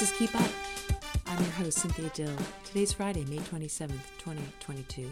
This 0.00 0.12
is 0.12 0.16
Keep 0.16 0.34
Up. 0.40 0.50
I'm 1.26 1.42
your 1.42 1.52
host, 1.52 1.80
Cynthia 1.80 2.10
Dill. 2.14 2.34
Today's 2.64 2.90
Friday, 2.90 3.26
May 3.26 3.36
27th, 3.36 4.00
2022. 4.16 5.10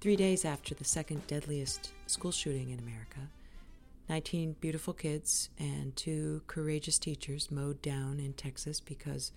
Three 0.00 0.16
days 0.16 0.44
after 0.44 0.74
the 0.74 0.82
second 0.82 1.24
deadliest 1.28 1.92
school 2.08 2.32
shooting 2.32 2.70
in 2.70 2.80
America, 2.80 3.30
19 4.08 4.56
beautiful 4.58 4.92
kids 4.92 5.50
and 5.60 5.94
two 5.94 6.42
courageous 6.48 6.98
teachers 6.98 7.52
mowed 7.52 7.80
down 7.80 8.18
in 8.18 8.32
Texas 8.32 8.80
because 8.80 9.30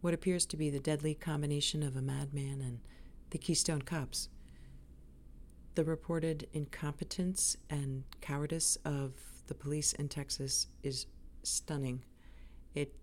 what 0.00 0.14
appears 0.14 0.46
to 0.46 0.56
be 0.56 0.70
the 0.70 0.78
deadly 0.78 1.16
combination 1.16 1.82
of 1.82 1.96
a 1.96 2.02
madman 2.02 2.60
and 2.60 2.78
the 3.30 3.38
Keystone 3.38 3.82
Cops. 3.82 4.28
The 5.74 5.82
reported 5.82 6.46
incompetence 6.52 7.56
and 7.68 8.04
cowardice 8.20 8.76
of 8.84 9.14
the 9.48 9.54
police 9.54 9.92
in 9.92 10.08
Texas 10.08 10.68
is 10.84 11.06
stunning. 11.42 12.04
It 12.76 12.94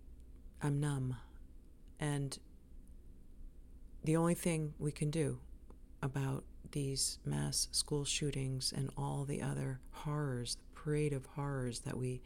I'm 0.62 0.80
numb. 0.80 1.16
And 1.98 2.38
the 4.04 4.16
only 4.16 4.34
thing 4.34 4.74
we 4.78 4.92
can 4.92 5.10
do 5.10 5.38
about 6.02 6.44
these 6.72 7.18
mass 7.24 7.68
school 7.72 8.04
shootings 8.04 8.72
and 8.74 8.90
all 8.96 9.24
the 9.24 9.42
other 9.42 9.80
horrors, 9.92 10.56
the 10.56 10.80
parade 10.80 11.12
of 11.12 11.26
horrors 11.26 11.80
that 11.80 11.96
we 11.96 12.22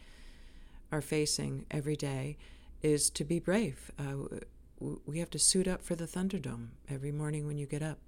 are 0.93 1.01
facing 1.01 1.67
every 1.71 1.97
day, 1.97 2.37
is 2.83 3.11
to 3.11 3.25
be 3.25 3.39
brave. 3.39 3.91
Uh, 3.99 4.39
we 5.07 5.19
have 5.19 5.31
to 5.31 5.39
suit 5.39 5.67
up 5.67 5.83
for 5.83 5.95
the 5.95 6.07
Thunderdome 6.07 6.69
every 6.89 7.13
morning 7.13 7.47
when 7.47 7.57
you 7.57 7.67
get 7.67 7.83
up. 7.83 7.99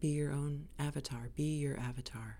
Be 0.00 0.08
your 0.08 0.32
own 0.32 0.68
avatar, 0.78 1.30
be 1.36 1.56
your 1.56 1.78
avatar. 1.78 2.38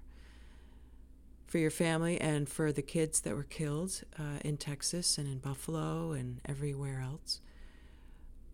For 1.46 1.58
your 1.58 1.70
family 1.70 2.20
and 2.20 2.48
for 2.48 2.72
the 2.72 2.82
kids 2.82 3.20
that 3.20 3.36
were 3.36 3.44
killed 3.44 4.02
uh, 4.18 4.40
in 4.44 4.56
Texas 4.56 5.16
and 5.16 5.28
in 5.28 5.38
Buffalo 5.38 6.12
and 6.12 6.40
everywhere 6.44 7.00
else. 7.00 7.40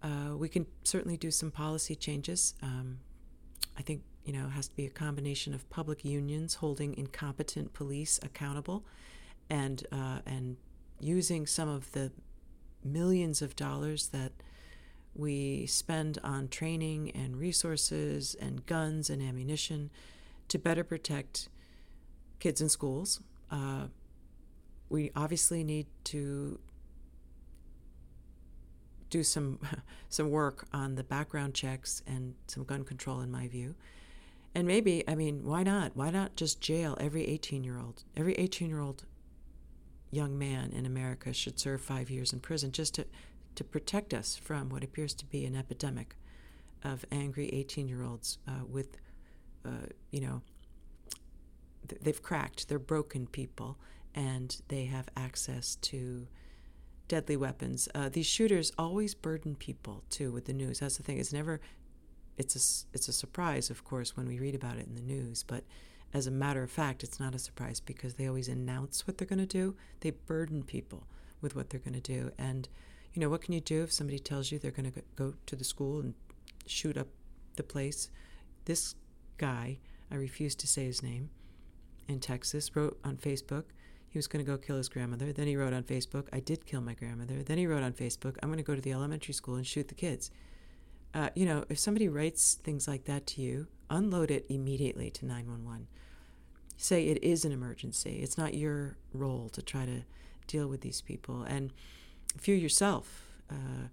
Uh, 0.03 0.37
we 0.37 0.49
can 0.49 0.67
certainly 0.85 1.17
do 1.17 1.31
some 1.31 1.51
policy 1.51 1.95
changes. 1.95 2.55
Um, 2.63 2.99
I 3.79 3.83
think 3.83 4.03
you 4.25 4.33
know 4.33 4.47
it 4.47 4.51
has 4.51 4.69
to 4.69 4.77
be 4.77 4.85
a 4.85 4.91
combination 4.91 5.55
of 5.55 5.69
public 5.71 6.05
unions 6.05 6.55
holding 6.55 6.97
incompetent 6.97 7.73
police 7.73 8.19
accountable, 8.23 8.85
and 9.49 9.87
uh, 9.93 10.19
and 10.27 10.57
using 11.01 11.47
some 11.47 11.69
of 11.69 11.93
the 11.93 12.13
millions 12.85 13.43
of 13.43 13.55
dollars 13.57 14.09
that 14.09 14.33
we 15.15 15.67
spend 15.67 16.19
on 16.25 16.49
training 16.49 17.11
and 17.11 17.37
resources 17.37 18.35
and 18.41 18.67
guns 18.67 19.11
and 19.11 19.23
ammunition 19.23 19.91
to 20.49 20.59
better 20.59 20.83
protect 20.83 21.49
kids 22.43 22.61
in 22.61 22.69
schools. 22.69 23.21
Uh, 23.53 23.87
we 24.89 25.13
obviously 25.15 25.63
need 25.63 25.87
to 26.03 26.59
do 29.11 29.23
some 29.23 29.61
some 30.09 30.29
work 30.29 30.67
on 30.73 30.97
the 30.97 31.05
background 31.05 31.55
checks 31.55 32.03
and 32.05 32.35
some 32.49 32.65
gun 32.65 32.83
control 32.83 33.21
in 33.21 33.31
my 33.31 33.47
view. 33.47 33.77
And 34.55 34.67
maybe, 34.67 35.05
I 35.09 35.15
mean, 35.15 35.45
why 35.45 35.63
not? 35.63 35.93
Why 35.95 36.11
not 36.11 36.37
just 36.37 36.61
jail 36.61 36.99
every 37.01 37.23
18-year-old? 37.23 38.05
Every 38.17 38.35
18-year-old 38.35 39.07
young 40.11 40.37
man 40.37 40.73
in 40.73 40.85
America 40.85 41.33
should 41.33 41.59
serve 41.59 41.81
5 41.81 42.11
years 42.11 42.33
in 42.33 42.41
prison 42.41 42.73
just 42.73 42.95
to 42.97 43.07
to 43.55 43.65
protect 43.65 44.13
us 44.15 44.35
from 44.37 44.69
what 44.69 44.83
appears 44.83 45.15
to 45.15 45.27
be 45.27 45.45
an 45.45 45.55
epidemic 45.55 46.17
of 46.83 47.05
angry 47.13 47.49
18-year-olds 47.53 48.39
uh, 48.49 48.65
with 48.69 48.97
uh, 49.65 49.87
you 50.11 50.21
know 50.21 50.43
they've 52.01 52.23
cracked, 52.23 52.69
they're 52.69 52.79
broken 52.79 53.27
people 53.27 53.79
and 54.15 54.61
they 54.69 54.85
have 54.85 55.09
access 55.17 55.77
to 55.77 56.27
deadly 57.09 57.37
weapons. 57.37 57.89
Uh, 57.95 58.09
these 58.09 58.27
shooters 58.27 58.73
always 58.79 59.15
burden 59.15 59.55
people 59.55 60.05
too 60.11 60.33
with 60.33 60.47
the 60.47 60.53
news. 60.53 60.81
That's 60.81 60.97
the 60.97 61.03
thing. 61.03 61.19
It's 61.19 61.33
never. 61.33 61.61
It's 62.39 62.57
a 62.57 62.95
it's 62.95 63.09
a 63.09 63.13
surprise, 63.13 63.69
of 63.69 63.85
course, 63.85 64.17
when 64.17 64.27
we 64.27 64.39
read 64.39 64.55
about 64.55 64.79
it 64.79 64.87
in 64.87 64.95
the 64.95 65.03
news. 65.03 65.43
But 65.43 65.65
as 66.15 66.27
a 66.27 66.31
matter 66.31 66.63
of 66.63 66.71
fact, 66.71 67.03
it's 67.03 67.21
not 67.21 67.35
a 67.35 67.39
surprise 67.39 67.81
because 67.81 68.15
they 68.15 68.27
always 68.27 68.49
announce 68.49 69.07
what 69.07 69.19
they're 69.19 69.27
going 69.27 69.39
to 69.39 69.47
do. 69.47 69.77
They 70.01 70.11
burden 70.11 70.63
people 70.63 71.07
with 71.41 71.57
what 71.57 71.71
they're 71.71 71.81
going 71.81 72.01
to 72.01 72.01
do. 72.01 72.33
And 72.39 72.69
you 73.15 73.21
know 73.21 73.29
what 73.29 73.43
can 73.43 73.55
you 73.55 73.61
do 73.61 73.83
if 73.83 73.93
somebody 73.93 74.19
tells 74.19 74.51
you 74.51 74.59
they're 74.59 74.71
going 74.71 74.91
to 74.93 75.03
go 75.17 75.35
to 75.47 75.57
the 75.57 75.65
school 75.65 76.01
and 76.01 76.15
shoot 76.67 76.97
up 76.97 77.09
the 77.57 77.63
place? 77.63 78.11
This 78.65 78.95
guy, 79.39 79.79
I 80.11 80.15
refuse 80.17 80.55
to 80.57 80.67
say 80.67 80.85
his 80.85 81.03
name, 81.03 81.31
in 82.09 82.21
Texas, 82.21 82.75
wrote 82.75 82.99
on 83.05 83.17
Facebook 83.17 83.65
he 84.13 84.19
was 84.19 84.27
going 84.27 84.45
to 84.45 84.51
go 84.51 84.59
kill 84.59 84.77
his 84.77 84.91
grandmother. 84.91 85.33
Then 85.33 85.47
he 85.47 85.57
wrote 85.57 85.73
on 85.73 85.85
Facebook, 85.85 86.27
I 86.35 86.41
did 86.41 86.67
kill 86.67 86.83
my 86.83 86.93
grandmother. 86.93 87.43
Then 87.43 87.57
he 87.57 87.67
wrote 87.67 87.83
on 87.83 87.95
Facebook, 87.95 88.37
I'm 88.43 88.51
going 88.51 88.59
to 88.59 88.63
go 88.63 88.75
to 88.75 88.81
the 88.81 88.93
elementary 88.93 89.33
school 89.33 89.55
and 89.55 89.67
shoot 89.67 89.89
the 89.89 89.95
kids. 89.95 90.31
Uh, 91.15 91.31
you 91.35 91.47
know, 91.47 91.65
if 91.71 91.79
somebody 91.79 92.09
writes 92.11 92.59
things 92.63 92.87
like 92.87 93.05
that 93.07 93.27
to 93.29 93.41
you, 93.41 93.69
unload 93.89 94.31
it 94.31 94.45
immediately 94.51 95.11
to 95.13 95.25
911. 95.25 95.87
Say 96.77 97.09
it 97.09 97.25
is 97.25 97.47
an 97.47 97.53
emergency. 97.53 98.21
It's 98.23 98.37
not 98.37 98.53
your 98.53 98.99
role 99.15 99.49
to 99.49 99.63
try 99.63 99.87
to 99.87 100.03
deal 100.47 100.69
with 100.69 100.83
these 100.83 101.01
people. 101.01 101.45
And 101.45 101.73
if 102.35 102.47
you 102.47 102.55
yourself 102.55 103.31
uh, 103.51 103.89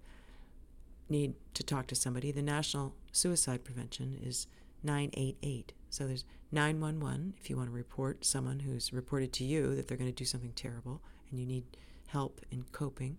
need 1.07 1.35
to 1.53 1.63
talk 1.63 1.87
to 1.87 1.95
somebody, 1.95 2.33
the 2.33 2.41
National 2.41 2.93
Suicide 3.13 3.63
Prevention 3.63 4.19
is 4.21 4.47
988. 4.83 5.71
So 5.89 6.05
there's 6.05 6.25
911 6.51 7.35
if 7.39 7.49
you 7.49 7.57
want 7.57 7.69
to 7.69 7.75
report 7.75 8.25
someone 8.25 8.59
who's 8.59 8.93
reported 8.93 9.33
to 9.33 9.43
you 9.43 9.75
that 9.75 9.87
they're 9.87 9.97
going 9.97 10.09
to 10.09 10.15
do 10.15 10.25
something 10.25 10.53
terrible 10.53 11.01
and 11.29 11.39
you 11.39 11.45
need 11.45 11.65
help 12.07 12.41
in 12.51 12.65
coping. 12.71 13.17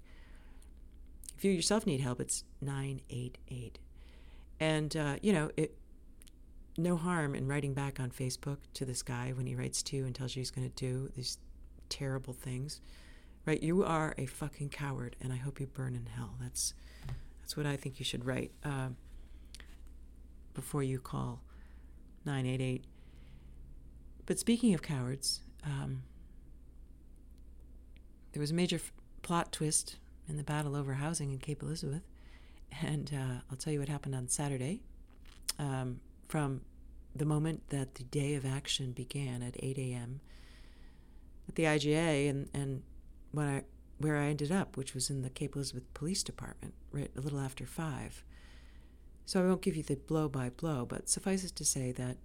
If 1.37 1.45
you 1.45 1.53
yourself 1.53 1.87
need 1.87 2.01
help, 2.01 2.21
it's 2.21 2.45
988. 2.61 3.79
And, 4.59 4.97
uh, 4.97 5.17
you 5.23 5.33
know, 5.33 5.51
it, 5.57 5.75
no 6.77 6.97
harm 6.97 7.35
in 7.35 7.47
writing 7.47 7.73
back 7.73 7.99
on 7.99 8.11
Facebook 8.11 8.59
to 8.75 8.85
this 8.85 9.03
guy 9.03 9.33
when 9.35 9.47
he 9.47 9.55
writes 9.55 9.83
to 9.85 9.97
you 9.97 10.05
and 10.05 10.15
tells 10.15 10.37
you 10.37 10.41
he's 10.41 10.51
going 10.51 10.69
to 10.69 10.75
do 10.75 11.11
these 11.15 11.39
terrible 11.89 12.33
things. 12.33 12.81
Right? 13.47 13.63
You 13.63 13.85
are 13.85 14.15
a 14.19 14.27
fucking 14.27 14.69
coward, 14.69 15.17
and 15.21 15.33
I 15.33 15.37
hope 15.37 15.61
you 15.61 15.67
burn 15.67 15.95
in 15.95 16.07
hell. 16.15 16.35
That's 16.41 16.75
that's 17.41 17.57
what 17.57 17.67
I 17.67 17.77
think 17.77 17.99
you 17.99 18.05
should 18.05 18.27
write 18.27 18.53
uh, 18.65 18.89
before 20.55 20.83
you 20.83 21.01
call 21.01 21.43
988. 22.25 22.85
But 24.27 24.39
speaking 24.39 24.75
of 24.75 24.83
cowards, 24.83 25.41
um, 25.65 26.03
there 28.33 28.41
was 28.41 28.51
a 28.51 28.55
major 28.55 28.77
f- 28.77 28.93
plot 29.23 29.53
twist 29.53 29.97
in 30.29 30.37
the 30.37 30.43
battle 30.43 30.77
over 30.77 30.95
housing 30.95 31.33
in 31.33 31.39
Cape 31.39 31.63
Elizabeth. 31.63 32.03
And 32.83 33.11
uh, 33.13 33.41
I'll 33.51 33.57
tell 33.57 33.73
you 33.73 33.81
what 33.81 33.89
happened 33.89 34.15
on 34.15 34.29
Saturday. 34.29 34.83
Um, 35.59 36.01
from 36.29 36.61
the 37.15 37.25
moment 37.25 37.69
that 37.71 37.97
the 37.97 38.05
day 38.05 38.35
of 38.35 38.47
action 38.47 38.93
began 38.93 39.43
at 39.43 39.57
8 39.59 39.77
a.m. 39.79 40.21
at 41.49 41.57
the 41.57 41.65
IGA, 41.65 42.31
and, 42.31 42.49
and 42.55 42.83
when 43.33 43.47
I, 43.47 43.65
where 43.99 44.17
I 44.17 44.27
ended 44.27 44.53
up, 44.53 44.77
which 44.77 44.95
was 44.95 45.11
in 45.11 45.23
the 45.23 45.31
Cape 45.31 45.57
Elizabeth 45.57 45.93
Police 45.93 46.23
Department, 46.23 46.75
right 46.93 47.11
a 47.17 47.21
little 47.21 47.41
after 47.41 47.67
5. 47.67 48.25
So 49.31 49.41
I 49.41 49.47
won't 49.47 49.63
give 49.63 49.77
you 49.77 49.85
the 49.85 49.95
blow 49.95 50.29
by 50.29 50.51
blow, 50.51 50.85
but 50.85 51.09
suffice 51.09 51.45
it 51.45 51.55
to 51.55 51.65
say 51.65 51.93
that 51.93 52.17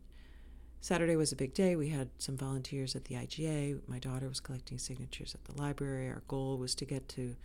Saturday 0.81 1.15
was 1.15 1.31
a 1.31 1.35
big 1.35 1.53
day. 1.53 1.75
We 1.75 1.89
had 1.89 2.09
some 2.17 2.35
volunteers 2.35 2.95
at 2.95 3.05
the 3.05 3.13
IGA. 3.13 3.81
My 3.85 3.99
daughter 3.99 4.27
was 4.27 4.39
collecting 4.39 4.79
signatures 4.79 5.35
at 5.35 5.45
the 5.45 5.61
library. 5.61 6.09
Our 6.09 6.23
goal 6.27 6.57
was 6.57 6.73
to 6.73 6.83
get 6.83 7.07
to 7.09 7.35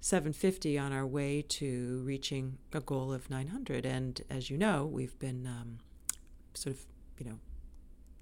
750 0.00 0.78
on 0.78 0.94
our 0.94 1.06
way 1.06 1.42
to 1.42 2.00
reaching 2.06 2.56
a 2.72 2.80
goal 2.80 3.12
of 3.12 3.28
900. 3.28 3.84
And 3.84 4.22
as 4.30 4.48
you 4.48 4.56
know, 4.56 4.86
we've 4.86 5.18
been 5.18 5.46
um, 5.46 5.80
sort 6.54 6.76
of, 6.76 6.86
you 7.18 7.26
know, 7.26 7.38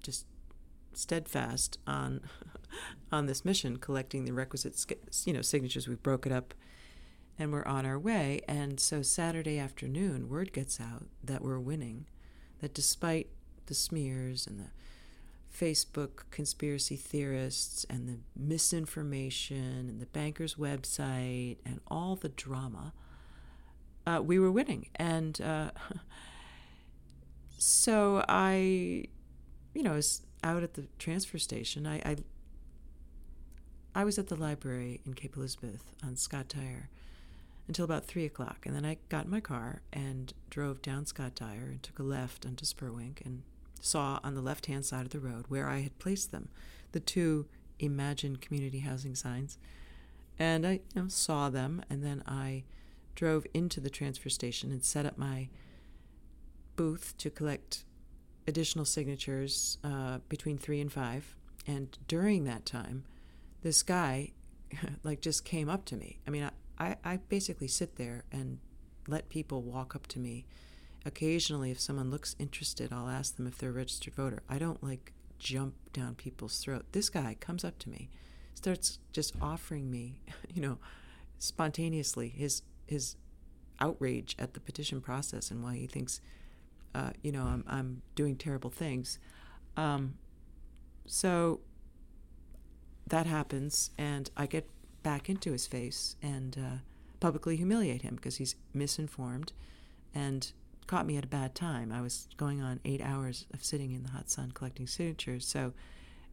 just 0.03 0.25
steadfast 0.91 1.79
on 1.87 2.19
on 3.13 3.27
this 3.27 3.45
mission, 3.45 3.77
collecting 3.77 4.25
the 4.25 4.33
requisite, 4.33 4.75
you 5.23 5.31
know, 5.31 5.41
signatures. 5.41 5.87
We 5.87 5.95
broke 5.95 6.25
it 6.25 6.33
up, 6.33 6.53
and 7.37 7.51
we're 7.51 7.65
on 7.65 7.85
our 7.85 7.97
way. 7.97 8.41
And 8.47 8.79
so 8.79 9.01
Saturday 9.01 9.57
afternoon, 9.57 10.29
word 10.29 10.53
gets 10.53 10.79
out 10.79 11.07
that 11.23 11.41
we're 11.41 11.59
winning. 11.59 12.05
That 12.59 12.73
despite 12.73 13.27
the 13.65 13.73
smears 13.73 14.47
and 14.47 14.59
the 14.59 14.71
Facebook 15.55 16.23
conspiracy 16.31 16.95
theorists 16.95 17.85
and 17.89 18.07
the 18.07 18.19
misinformation 18.35 19.87
and 19.89 20.01
the 20.01 20.05
banker's 20.07 20.55
website 20.55 21.57
and 21.65 21.79
all 21.87 22.15
the 22.15 22.29
drama, 22.29 22.93
uh, 24.05 24.21
we 24.23 24.39
were 24.39 24.51
winning. 24.51 24.87
And 24.95 25.39
uh, 25.41 25.71
so 27.57 28.23
I, 28.27 29.05
you 29.73 29.83
know, 29.83 29.93
was 29.93 30.21
out 30.43 30.63
at 30.63 30.75
the 30.75 30.87
transfer 30.99 31.37
station. 31.37 31.87
I, 31.87 31.97
I, 31.97 32.15
I 33.95 34.03
was 34.03 34.17
at 34.17 34.27
the 34.27 34.35
library 34.35 35.01
in 35.05 35.13
Cape 35.13 35.37
Elizabeth 35.37 35.93
on 36.03 36.15
Scott 36.15 36.47
Dyer 36.47 36.89
until 37.67 37.85
about 37.85 38.05
three 38.05 38.25
o'clock, 38.25 38.65
and 38.65 38.75
then 38.75 38.85
I 38.85 38.97
got 39.09 39.25
in 39.25 39.31
my 39.31 39.39
car 39.39 39.81
and 39.91 40.33
drove 40.49 40.81
down 40.81 41.05
Scott 41.05 41.35
Dyer 41.35 41.69
and 41.69 41.81
took 41.81 41.99
a 41.99 42.03
left 42.03 42.45
onto 42.45 42.65
Spurwink 42.65 43.25
and 43.25 43.43
saw 43.79 44.19
on 44.23 44.35
the 44.35 44.41
left 44.41 44.65
hand 44.65 44.85
side 44.85 45.05
of 45.05 45.11
the 45.11 45.19
road 45.19 45.45
where 45.47 45.69
I 45.69 45.79
had 45.79 45.99
placed 45.99 46.31
them, 46.31 46.49
the 46.91 46.99
two 46.99 47.47
Imagine 47.79 48.37
community 48.37 48.79
housing 48.79 49.15
signs. 49.15 49.57
And 50.39 50.65
I 50.65 50.71
you 50.71 51.03
know, 51.03 51.07
saw 51.07 51.49
them, 51.49 51.83
and 51.89 52.03
then 52.03 52.23
I 52.25 52.63
drove 53.15 53.45
into 53.53 53.79
the 53.79 53.89
transfer 53.89 54.29
station 54.29 54.71
and 54.71 54.83
set 54.83 55.05
up 55.05 55.17
my 55.17 55.49
booth 56.75 57.13
to 57.19 57.29
collect 57.29 57.83
additional 58.47 58.85
signatures 58.85 59.77
uh, 59.83 60.19
between 60.29 60.57
three 60.57 60.81
and 60.81 60.91
five. 60.91 61.35
And 61.67 61.97
during 62.07 62.43
that 62.45 62.65
time, 62.65 63.03
this 63.61 63.83
guy, 63.83 64.31
like, 65.03 65.21
just 65.21 65.45
came 65.45 65.69
up 65.69 65.85
to 65.85 65.95
me. 65.95 66.19
I 66.27 66.31
mean, 66.31 66.43
I, 66.43 66.51
I, 66.83 66.97
I 67.03 67.17
basically 67.29 67.67
sit 67.67 67.95
there 67.95 68.25
and 68.31 68.59
let 69.07 69.29
people 69.29 69.61
walk 69.61 69.95
up 69.95 70.07
to 70.07 70.19
me. 70.19 70.45
Occasionally, 71.05 71.71
if 71.71 71.79
someone 71.79 72.11
looks 72.11 72.35
interested, 72.39 72.91
I'll 72.91 73.09
ask 73.09 73.35
them 73.35 73.47
if 73.47 73.57
they're 73.57 73.69
a 73.69 73.73
registered 73.73 74.15
voter. 74.15 74.43
I 74.49 74.57
don't 74.57 74.83
like 74.83 75.13
jump 75.39 75.75
down 75.93 76.15
people's 76.15 76.57
throat. 76.59 76.85
This 76.91 77.09
guy 77.09 77.35
comes 77.39 77.63
up 77.63 77.79
to 77.79 77.89
me, 77.89 78.09
starts 78.53 78.99
just 79.11 79.33
offering 79.41 79.89
me, 79.89 80.21
you 80.53 80.61
know, 80.61 80.77
spontaneously 81.39 82.29
his 82.29 82.61
his 82.85 83.15
outrage 83.79 84.35
at 84.39 84.53
the 84.53 84.59
petition 84.59 85.01
process 85.01 85.51
and 85.51 85.63
why 85.63 85.75
he 85.75 85.87
thinks, 85.87 86.21
uh, 86.95 87.11
you 87.21 87.31
know, 87.31 87.43
I'm 87.43 87.63
I'm 87.67 88.01
doing 88.15 88.35
terrible 88.35 88.69
things. 88.69 89.19
Um, 89.75 90.15
so 91.05 91.59
that 93.07 93.25
happens, 93.25 93.91
and 93.97 94.29
I 94.37 94.45
get 94.45 94.69
back 95.03 95.29
into 95.29 95.51
his 95.51 95.67
face 95.67 96.15
and 96.21 96.57
uh, 96.57 96.77
publicly 97.19 97.55
humiliate 97.55 98.01
him 98.01 98.15
because 98.15 98.37
he's 98.37 98.55
misinformed 98.73 99.53
and 100.15 100.51
caught 100.87 101.05
me 101.05 101.17
at 101.17 101.23
a 101.23 101.27
bad 101.27 101.55
time. 101.55 101.91
I 101.91 102.01
was 102.01 102.27
going 102.37 102.61
on 102.61 102.79
eight 102.85 103.01
hours 103.01 103.45
of 103.53 103.63
sitting 103.63 103.91
in 103.91 104.03
the 104.03 104.09
hot 104.09 104.29
sun 104.29 104.51
collecting 104.51 104.87
signatures. 104.87 105.45
So, 105.45 105.73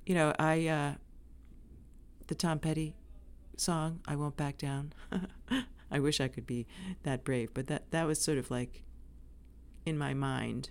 you 0.06 0.14
know, 0.14 0.34
I 0.38 0.66
uh, 0.66 0.92
the 2.26 2.34
Tom 2.34 2.58
Petty 2.58 2.96
song, 3.56 4.00
"I 4.06 4.16
Won't 4.16 4.36
Back 4.36 4.58
Down." 4.58 4.92
I 5.90 5.98
wish 5.98 6.20
I 6.20 6.28
could 6.28 6.46
be 6.46 6.66
that 7.02 7.24
brave, 7.24 7.50
but 7.52 7.66
that 7.66 7.90
that 7.90 8.06
was 8.06 8.20
sort 8.20 8.38
of 8.38 8.50
like 8.50 8.82
in 9.84 9.98
my 9.98 10.14
mind. 10.14 10.70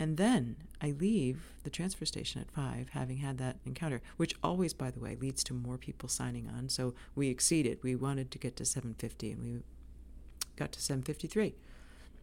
And 0.00 0.16
then 0.16 0.56
I 0.80 0.92
leave 0.92 1.54
the 1.62 1.70
transfer 1.70 2.06
station 2.06 2.40
at 2.40 2.50
five, 2.50 2.88
having 2.92 3.18
had 3.18 3.38
that 3.38 3.58
encounter, 3.66 4.00
which 4.16 4.34
always, 4.42 4.72
by 4.72 4.90
the 4.90 4.98
way, 4.98 5.14
leads 5.14 5.44
to 5.44 5.54
more 5.54 5.76
people 5.76 6.08
signing 6.08 6.48
on. 6.48 6.70
So 6.70 6.94
we 7.14 7.28
exceeded. 7.28 7.78
We 7.82 7.94
wanted 7.94 8.30
to 8.32 8.38
get 8.38 8.56
to 8.56 8.64
750, 8.64 9.32
and 9.32 9.42
we 9.42 9.62
got 10.56 10.72
to 10.72 10.80
753 10.80 11.54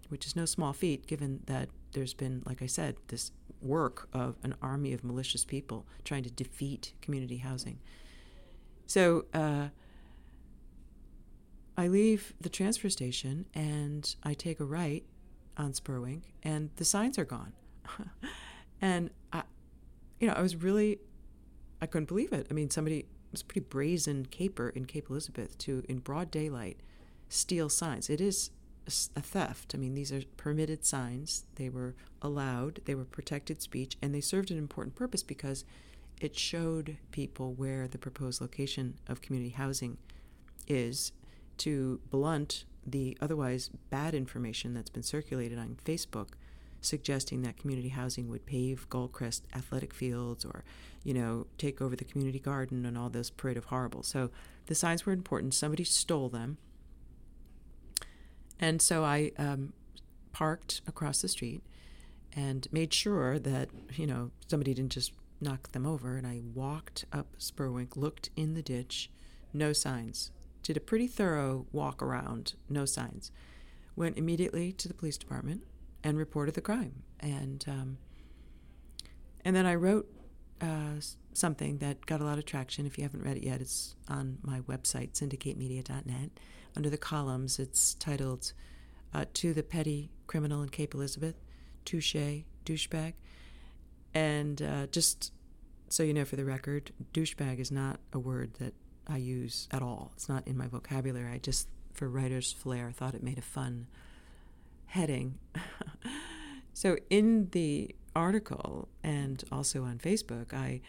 which 0.09 0.25
is 0.25 0.35
no 0.35 0.45
small 0.45 0.73
feat 0.73 1.05
given 1.07 1.41
that 1.45 1.69
there's 1.93 2.13
been, 2.13 2.43
like 2.45 2.61
I 2.61 2.65
said, 2.65 2.95
this 3.07 3.31
work 3.61 4.07
of 4.13 4.35
an 4.43 4.55
army 4.61 4.93
of 4.93 5.03
malicious 5.03 5.43
people 5.43 5.85
trying 6.03 6.23
to 6.23 6.29
defeat 6.29 6.93
community 7.01 7.37
housing. 7.37 7.79
So 8.85 9.25
uh, 9.33 9.67
I 11.77 11.87
leave 11.87 12.33
the 12.39 12.49
transfer 12.49 12.89
station 12.89 13.45
and 13.53 14.15
I 14.23 14.33
take 14.33 14.59
a 14.59 14.65
right 14.65 15.03
on 15.57 15.73
Spurwink, 15.73 16.21
and 16.43 16.69
the 16.75 16.85
signs 16.85 17.17
are 17.17 17.25
gone. 17.25 17.53
and 18.81 19.09
I, 19.31 19.43
you 20.19 20.27
know, 20.27 20.33
I 20.33 20.41
was 20.41 20.55
really, 20.55 20.99
I 21.81 21.85
couldn't 21.85 22.07
believe 22.07 22.33
it. 22.33 22.47
I 22.49 22.53
mean, 22.53 22.69
somebody 22.69 23.05
was 23.31 23.41
a 23.41 23.45
pretty 23.45 23.67
brazen 23.67 24.25
caper 24.25 24.69
in 24.69 24.85
Cape 24.85 25.09
Elizabeth 25.09 25.57
to, 25.59 25.83
in 25.87 25.99
broad 25.99 26.31
daylight, 26.31 26.79
steal 27.29 27.69
signs. 27.69 28.09
It 28.09 28.21
is 28.21 28.51
a 29.15 29.21
theft. 29.21 29.73
I 29.75 29.77
mean, 29.77 29.93
these 29.93 30.11
are 30.11 30.21
permitted 30.37 30.85
signs. 30.85 31.43
They 31.55 31.69
were 31.69 31.95
allowed, 32.21 32.81
they 32.85 32.95
were 32.95 33.05
protected 33.05 33.61
speech, 33.61 33.97
and 34.01 34.13
they 34.15 34.21
served 34.21 34.49
an 34.49 34.57
important 34.57 34.95
purpose 34.95 35.23
because 35.23 35.65
it 36.21 36.37
showed 36.37 36.97
people 37.11 37.53
where 37.53 37.87
the 37.87 37.97
proposed 37.97 38.41
location 38.41 38.97
of 39.07 39.21
community 39.21 39.51
housing 39.51 39.97
is 40.67 41.11
to 41.57 41.99
blunt 42.09 42.65
the 42.85 43.17
otherwise 43.19 43.69
bad 43.89 44.15
information 44.15 44.73
that's 44.73 44.89
been 44.89 45.03
circulated 45.03 45.59
on 45.59 45.77
Facebook 45.83 46.29
suggesting 46.81 47.41
that 47.41 47.57
community 47.57 47.89
housing 47.89 48.29
would 48.29 48.45
pave 48.45 48.87
Gull 48.89 49.07
Crest 49.07 49.45
athletic 49.55 49.93
fields 49.93 50.45
or, 50.45 50.63
you 51.03 51.13
know, 51.13 51.47
take 51.57 51.81
over 51.81 51.95
the 51.95 52.05
community 52.05 52.39
garden 52.39 52.85
and 52.85 52.97
all 52.97 53.09
this 53.09 53.29
parade 53.29 53.57
of 53.57 53.65
horribles. 53.65 54.07
So 54.07 54.29
the 54.67 54.75
signs 54.75 55.05
were 55.05 55.13
important. 55.13 55.53
Somebody 55.53 55.83
stole 55.83 56.29
them 56.29 56.57
and 58.59 58.81
so 58.81 59.03
I 59.03 59.31
um, 59.37 59.73
parked 60.31 60.81
across 60.87 61.21
the 61.21 61.27
street 61.27 61.61
and 62.35 62.67
made 62.71 62.93
sure 62.93 63.39
that, 63.39 63.69
you 63.95 64.07
know, 64.07 64.31
somebody 64.47 64.73
didn't 64.73 64.91
just 64.91 65.11
knock 65.39 65.71
them 65.71 65.85
over. 65.85 66.17
And 66.17 66.25
I 66.25 66.41
walked 66.53 67.05
up 67.13 67.27
Spurwink, 67.39 67.95
looked 67.95 68.29
in 68.35 68.53
the 68.53 68.61
ditch, 68.61 69.09
no 69.53 69.73
signs. 69.73 70.31
Did 70.63 70.77
a 70.77 70.81
pretty 70.81 71.07
thorough 71.07 71.65
walk 71.71 72.01
around, 72.01 72.55
no 72.69 72.85
signs. 72.85 73.31
Went 73.95 74.17
immediately 74.17 74.71
to 74.73 74.87
the 74.87 74.93
police 74.93 75.17
department 75.17 75.63
and 76.07 76.17
reported 76.17 76.55
the 76.55 76.61
crime. 76.61 77.03
And 77.19 77.63
um, 77.67 77.97
and 79.43 79.55
then 79.55 79.65
I 79.65 79.75
wrote 79.75 80.09
uh, 80.61 80.99
something 81.33 81.77
that 81.79 82.05
got 82.05 82.21
a 82.21 82.23
lot 82.23 82.37
of 82.37 82.45
traction. 82.45 82.85
If 82.85 82.97
you 82.97 83.03
haven't 83.03 83.23
read 83.23 83.37
it 83.37 83.43
yet, 83.43 83.61
it's 83.61 83.95
on 84.07 84.39
my 84.41 84.61
website, 84.61 85.13
syndicatemedia.net 85.13 86.31
under 86.77 86.89
the 86.91 86.97
columns, 86.97 87.57
it's 87.57 87.95
titled 87.95 88.53
uh, 89.11 89.25
To 89.33 89.51
the 89.51 89.63
Petty 89.63 90.11
Criminal 90.27 90.61
in 90.61 90.69
Cape 90.69 90.93
Elizabeth, 90.93 91.35
Touche, 91.85 92.43
Douchebag. 92.65 93.13
And 94.13 94.61
uh, 94.61 94.85
just 94.87 95.33
so 95.89 96.03
you 96.03 96.13
know 96.13 96.23
for 96.23 96.35
the 96.35 96.45
record, 96.45 96.91
douchebag 97.13 97.59
is 97.59 97.71
not 97.71 97.99
a 98.13 98.19
word 98.19 98.53
that 98.59 98.75
I 99.07 99.17
use 99.17 99.67
at 99.71 99.81
all. 99.81 100.11
It's 100.15 100.29
not 100.29 100.47
in 100.47 100.55
my 100.55 100.67
vocabulary. 100.67 101.31
I 101.31 101.39
just, 101.39 101.67
for 101.93 102.07
writer's 102.07 102.51
flair, 102.51 102.91
thought 102.91 103.15
it 103.15 103.23
made 103.23 103.39
a 103.39 103.41
fun 103.41 103.87
heading. 104.87 105.37
so 106.73 106.97
in 107.09 107.49
the 107.51 107.95
article 108.15 108.87
and 109.03 109.43
also 109.51 109.83
on 109.83 109.99
Facebook, 109.99 110.53
I 110.53 110.81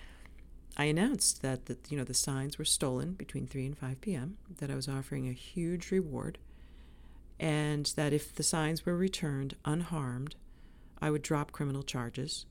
I 0.76 0.84
announced 0.84 1.42
that 1.42 1.66
the, 1.66 1.76
you 1.88 1.96
know 1.96 2.04
the 2.04 2.14
signs 2.14 2.56
were 2.56 2.64
stolen 2.64 3.12
between 3.12 3.46
3 3.46 3.66
and 3.66 3.78
5 3.78 4.00
p.m., 4.00 4.36
that 4.58 4.70
I 4.70 4.76
was 4.76 4.88
offering 4.88 5.28
a 5.28 5.32
huge 5.32 5.90
reward, 5.90 6.38
and 7.40 7.86
that 7.96 8.12
if 8.12 8.32
the 8.34 8.44
signs 8.44 8.86
were 8.86 8.96
returned 8.96 9.56
unharmed, 9.64 10.36
I 11.02 11.10
would 11.10 11.22
drop 11.22 11.50
criminal 11.50 11.82
charges. 11.82 12.46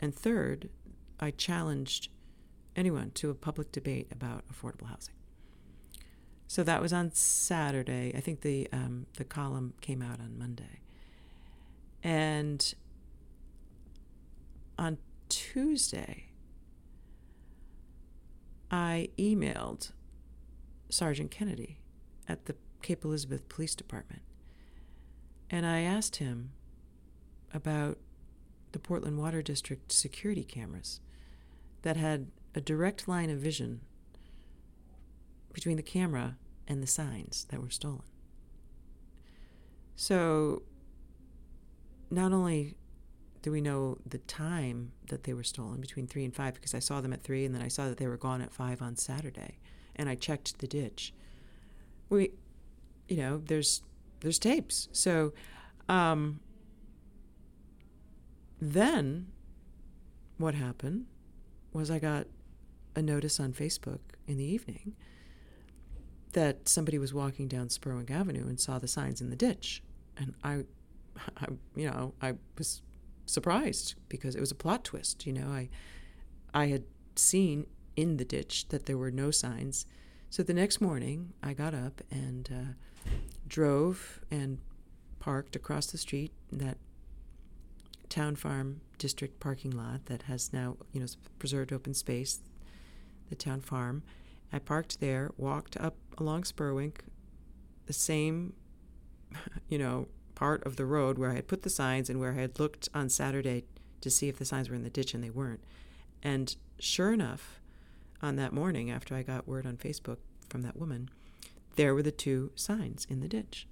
And 0.00 0.14
third, 0.14 0.70
I 1.20 1.30
challenged 1.30 2.08
anyone 2.74 3.10
to 3.12 3.28
a 3.28 3.34
public 3.34 3.72
debate 3.72 4.08
about 4.10 4.44
affordable 4.48 4.86
housing. 4.86 5.14
So 6.46 6.62
that 6.62 6.80
was 6.80 6.92
on 6.94 7.12
Saturday. 7.12 8.14
I 8.16 8.20
think 8.20 8.40
the 8.40 8.68
um, 8.72 9.06
the 9.16 9.24
column 9.24 9.74
came 9.82 10.00
out 10.00 10.20
on 10.20 10.38
Monday, 10.38 10.80
and 12.02 12.74
on 14.78 14.98
Tuesday 15.28 16.26
I 18.70 19.08
emailed 19.18 19.92
Sergeant 20.88 21.30
Kennedy 21.30 21.78
at 22.28 22.46
the 22.46 22.54
Cape 22.82 23.04
Elizabeth 23.04 23.48
Police 23.48 23.74
Department 23.74 24.22
and 25.50 25.66
I 25.66 25.80
asked 25.80 26.16
him 26.16 26.50
about 27.52 27.98
the 28.72 28.78
Portland 28.78 29.18
Water 29.18 29.42
District 29.42 29.90
security 29.90 30.44
cameras 30.44 31.00
that 31.82 31.96
had 31.96 32.28
a 32.54 32.60
direct 32.60 33.08
line 33.08 33.30
of 33.30 33.38
vision 33.38 33.80
between 35.52 35.76
the 35.76 35.82
camera 35.82 36.36
and 36.66 36.82
the 36.82 36.86
signs 36.86 37.46
that 37.50 37.62
were 37.62 37.70
stolen. 37.70 38.02
So, 39.96 40.62
not 42.10 42.32
only 42.32 42.76
do 43.42 43.52
we 43.52 43.60
know 43.60 43.98
the 44.04 44.18
time 44.18 44.92
that 45.08 45.24
they 45.24 45.32
were 45.32 45.44
stolen 45.44 45.80
between 45.80 46.06
3 46.06 46.24
and 46.24 46.34
5 46.34 46.54
because 46.54 46.74
I 46.74 46.80
saw 46.80 47.00
them 47.00 47.12
at 47.12 47.22
3 47.22 47.44
and 47.44 47.54
then 47.54 47.62
I 47.62 47.68
saw 47.68 47.88
that 47.88 47.98
they 47.98 48.06
were 48.06 48.16
gone 48.16 48.42
at 48.42 48.52
5 48.52 48.82
on 48.82 48.96
Saturday 48.96 49.58
and 49.94 50.08
I 50.08 50.14
checked 50.14 50.58
the 50.58 50.66
ditch. 50.66 51.14
We 52.08 52.32
you 53.08 53.16
know, 53.16 53.38
there's 53.38 53.82
there's 54.20 54.38
tapes. 54.38 54.88
So 54.92 55.32
um, 55.88 56.40
then 58.60 59.28
what 60.36 60.54
happened 60.54 61.06
was 61.72 61.90
I 61.90 61.98
got 61.98 62.26
a 62.94 63.02
notice 63.02 63.40
on 63.40 63.52
Facebook 63.52 64.00
in 64.26 64.36
the 64.36 64.44
evening 64.44 64.94
that 66.32 66.68
somebody 66.68 66.98
was 66.98 67.14
walking 67.14 67.48
down 67.48 67.68
Spurwink 67.68 68.10
Avenue 68.10 68.46
and 68.46 68.60
saw 68.60 68.78
the 68.78 68.88
signs 68.88 69.20
in 69.20 69.30
the 69.30 69.36
ditch. 69.36 69.82
And 70.16 70.34
I, 70.44 70.64
I 71.40 71.46
you 71.74 71.90
know, 71.90 72.14
I 72.20 72.34
was 72.56 72.82
surprised 73.26 73.94
because 74.08 74.34
it 74.34 74.40
was 74.40 74.50
a 74.50 74.56
plot 74.56 74.84
twist. 74.84 75.26
You 75.26 75.32
know, 75.32 75.48
I 75.48 75.68
I 76.54 76.66
had 76.66 76.84
seen 77.16 77.66
in 77.96 78.16
the 78.16 78.24
ditch 78.24 78.68
that 78.68 78.86
there 78.86 78.98
were 78.98 79.10
no 79.10 79.30
signs. 79.30 79.86
So 80.30 80.42
the 80.42 80.54
next 80.54 80.80
morning, 80.80 81.32
I 81.42 81.52
got 81.54 81.74
up 81.74 82.02
and 82.10 82.48
uh, 82.52 83.10
drove 83.46 84.20
and 84.30 84.58
parked 85.18 85.56
across 85.56 85.86
the 85.86 85.98
street 85.98 86.32
in 86.52 86.58
that 86.58 86.78
town 88.08 88.36
farm 88.36 88.80
district 88.98 89.40
parking 89.40 89.70
lot 89.70 90.06
that 90.06 90.22
has 90.22 90.52
now, 90.52 90.76
you 90.92 91.00
know, 91.00 91.06
preserved 91.38 91.72
open 91.72 91.94
space, 91.94 92.40
the 93.30 93.34
town 93.34 93.60
farm. 93.60 94.02
I 94.52 94.58
parked 94.58 95.00
there, 95.00 95.30
walked 95.36 95.76
up 95.76 95.96
along 96.18 96.42
Spurwink, 96.42 96.98
the 97.86 97.92
same 97.92 98.54
you 99.68 99.78
know, 99.78 100.08
part 100.38 100.64
of 100.64 100.76
the 100.76 100.86
road 100.86 101.18
where 101.18 101.32
I 101.32 101.34
had 101.34 101.48
put 101.48 101.62
the 101.62 101.70
signs 101.70 102.08
and 102.08 102.20
where 102.20 102.30
I 102.30 102.42
had 102.42 102.60
looked 102.60 102.88
on 102.94 103.08
Saturday 103.08 103.64
to 104.00 104.08
see 104.08 104.28
if 104.28 104.38
the 104.38 104.44
signs 104.44 104.70
were 104.70 104.76
in 104.76 104.84
the 104.84 104.88
ditch 104.88 105.12
and 105.12 105.22
they 105.22 105.30
weren't. 105.30 105.64
And 106.22 106.54
sure 106.78 107.12
enough, 107.12 107.60
on 108.22 108.36
that 108.36 108.52
morning 108.52 108.88
after 108.88 109.16
I 109.16 109.22
got 109.24 109.48
word 109.48 109.66
on 109.66 109.76
Facebook 109.76 110.18
from 110.48 110.62
that 110.62 110.76
woman, 110.76 111.10
there 111.74 111.92
were 111.92 112.04
the 112.04 112.12
two 112.12 112.52
signs 112.54 113.04
in 113.10 113.18
the 113.18 113.26
ditch. 113.26 113.66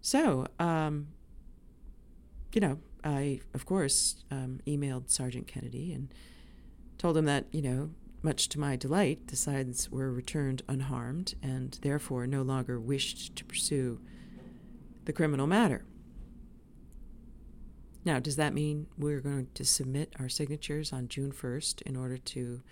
So, 0.00 0.46
um, 0.60 1.08
you 2.52 2.60
know, 2.60 2.78
I, 3.02 3.40
of 3.52 3.66
course, 3.66 4.22
um, 4.30 4.60
emailed 4.64 5.10
Sergeant 5.10 5.48
Kennedy 5.48 5.92
and 5.92 6.14
told 6.98 7.16
him 7.16 7.24
that, 7.24 7.46
you 7.50 7.62
know, 7.62 7.90
much 8.22 8.48
to 8.50 8.60
my 8.60 8.76
delight, 8.76 9.26
the 9.26 9.36
signs 9.36 9.90
were 9.90 10.12
returned 10.12 10.62
unharmed 10.68 11.34
and 11.42 11.80
therefore 11.82 12.28
no 12.28 12.42
longer 12.42 12.78
wished 12.78 13.34
to 13.34 13.44
pursue 13.44 14.00
the 15.06 15.12
criminal 15.12 15.46
matter. 15.46 15.84
Now, 18.04 18.20
does 18.20 18.36
that 18.36 18.54
mean 18.54 18.86
we're 18.96 19.20
going 19.20 19.48
to 19.54 19.64
submit 19.64 20.14
our 20.20 20.28
signatures 20.28 20.92
on 20.92 21.08
June 21.08 21.32
1st 21.32 21.82
in 21.82 21.96
order 21.96 22.18
to 22.18 22.62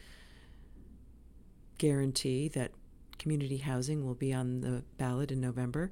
guarantee 1.78 2.48
that 2.48 2.70
community 3.18 3.56
housing 3.56 4.06
will 4.06 4.14
be 4.14 4.32
on 4.32 4.60
the 4.60 4.84
ballot 4.96 5.32
in 5.32 5.40
November? 5.40 5.90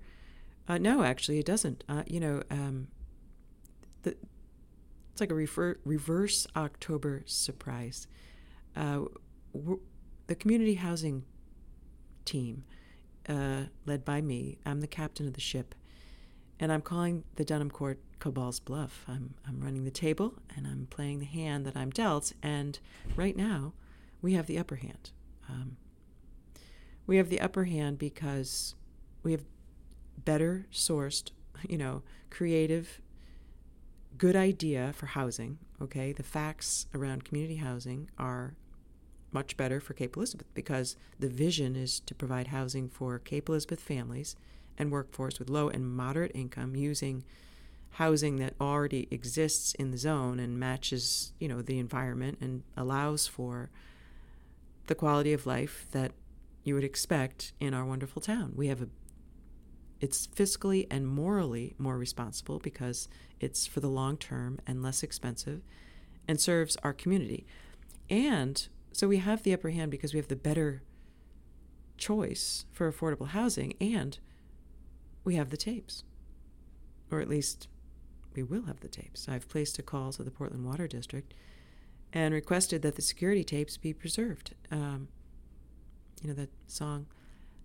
Uh, 0.68 0.78
no, 0.78 1.02
actually, 1.02 1.38
it 1.40 1.46
doesn't. 1.46 1.82
Uh, 1.88 2.04
you 2.06 2.20
know, 2.20 2.42
um, 2.50 2.86
the, 4.02 4.16
it's 5.10 5.20
like 5.20 5.32
a 5.32 5.34
refer, 5.34 5.76
reverse 5.84 6.46
October 6.54 7.22
surprise. 7.26 8.06
Uh, 8.76 9.00
the 10.28 10.34
community 10.36 10.74
housing 10.74 11.24
team, 12.24 12.62
uh, 13.28 13.62
led 13.86 14.04
by 14.04 14.20
me, 14.20 14.58
I'm 14.64 14.80
the 14.80 14.86
captain 14.86 15.26
of 15.26 15.34
the 15.34 15.40
ship, 15.40 15.74
and 16.60 16.72
I'm 16.72 16.82
calling 16.82 17.24
the 17.36 17.44
Dunham 17.44 17.70
Court 17.70 17.98
Cabal's 18.20 18.60
bluff. 18.60 19.04
I'm, 19.08 19.34
I'm 19.46 19.60
running 19.60 19.84
the 19.84 19.90
table 19.90 20.34
and 20.56 20.66
I'm 20.66 20.86
playing 20.90 21.18
the 21.18 21.26
hand 21.26 21.66
that 21.66 21.76
I'm 21.76 21.90
dealt, 21.90 22.32
and 22.42 22.78
right 23.16 23.36
now 23.36 23.72
we 24.20 24.34
have 24.34 24.46
the 24.46 24.58
upper 24.58 24.76
hand. 24.76 25.10
Um, 25.48 25.76
we 27.06 27.16
have 27.16 27.28
the 27.28 27.40
upper 27.40 27.64
hand 27.64 27.98
because 27.98 28.74
we 29.22 29.32
have 29.32 29.44
better 30.24 30.66
sourced, 30.72 31.30
you 31.68 31.78
know, 31.78 32.02
creative, 32.30 33.00
good 34.16 34.36
idea 34.36 34.92
for 34.94 35.06
housing. 35.06 35.58
Okay, 35.80 36.12
the 36.12 36.22
facts 36.22 36.86
around 36.94 37.24
community 37.24 37.56
housing 37.56 38.08
are 38.18 38.54
much 39.32 39.56
better 39.56 39.80
for 39.80 39.94
Cape 39.94 40.16
Elizabeth 40.16 40.46
because 40.54 40.96
the 41.18 41.28
vision 41.28 41.74
is 41.74 42.00
to 42.00 42.14
provide 42.14 42.48
housing 42.48 42.88
for 42.88 43.18
Cape 43.18 43.48
Elizabeth 43.48 43.80
families 43.80 44.36
and 44.78 44.90
workforce 44.90 45.38
with 45.38 45.50
low 45.50 45.68
and 45.68 45.86
moderate 45.86 46.32
income 46.34 46.76
using 46.76 47.24
housing 47.96 48.36
that 48.36 48.54
already 48.60 49.06
exists 49.10 49.74
in 49.74 49.90
the 49.90 49.98
zone 49.98 50.40
and 50.40 50.58
matches, 50.58 51.32
you 51.38 51.46
know, 51.46 51.60
the 51.60 51.78
environment 51.78 52.38
and 52.40 52.62
allows 52.76 53.26
for 53.26 53.70
the 54.86 54.94
quality 54.94 55.32
of 55.32 55.46
life 55.46 55.86
that 55.92 56.12
you 56.64 56.74
would 56.74 56.84
expect 56.84 57.52
in 57.60 57.74
our 57.74 57.84
wonderful 57.84 58.22
town. 58.22 58.52
We 58.56 58.68
have 58.68 58.82
a 58.82 58.88
it's 60.00 60.26
fiscally 60.26 60.88
and 60.90 61.06
morally 61.06 61.76
more 61.78 61.96
responsible 61.96 62.58
because 62.58 63.08
it's 63.38 63.68
for 63.68 63.78
the 63.78 63.88
long 63.88 64.16
term 64.16 64.58
and 64.66 64.82
less 64.82 65.04
expensive 65.04 65.62
and 66.26 66.40
serves 66.40 66.76
our 66.82 66.92
community. 66.92 67.46
And 68.10 68.66
so 68.90 69.06
we 69.06 69.18
have 69.18 69.44
the 69.44 69.52
upper 69.52 69.70
hand 69.70 69.92
because 69.92 70.12
we 70.12 70.18
have 70.18 70.26
the 70.26 70.34
better 70.34 70.82
choice 71.96 72.64
for 72.72 72.90
affordable 72.90 73.28
housing 73.28 73.74
and 73.80 74.18
we 75.24 75.36
have 75.36 75.50
the 75.50 75.56
tapes. 75.56 76.04
Or 77.10 77.20
at 77.20 77.28
least 77.28 77.68
we 78.34 78.42
will 78.42 78.64
have 78.64 78.80
the 78.80 78.88
tapes. 78.88 79.28
I've 79.28 79.48
placed 79.48 79.78
a 79.78 79.82
call 79.82 80.12
to 80.12 80.22
the 80.22 80.30
Portland 80.30 80.64
Water 80.64 80.86
District 80.86 81.34
and 82.12 82.34
requested 82.34 82.82
that 82.82 82.96
the 82.96 83.02
security 83.02 83.44
tapes 83.44 83.76
be 83.76 83.92
preserved. 83.92 84.54
Um, 84.70 85.08
you 86.20 86.28
know 86.28 86.34
that 86.34 86.50
song, 86.66 87.06